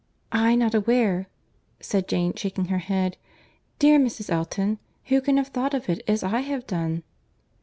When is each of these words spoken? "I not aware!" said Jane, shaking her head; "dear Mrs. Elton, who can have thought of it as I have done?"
"I 0.31 0.55
not 0.55 0.73
aware!" 0.73 1.27
said 1.79 2.07
Jane, 2.07 2.33
shaking 2.33 2.65
her 2.69 2.79
head; 2.79 3.17
"dear 3.77 3.99
Mrs. 3.99 4.31
Elton, 4.31 4.79
who 5.05 5.21
can 5.21 5.37
have 5.37 5.49
thought 5.49 5.75
of 5.75 5.89
it 5.89 6.01
as 6.07 6.23
I 6.23 6.39
have 6.39 6.65
done?" 6.65 7.03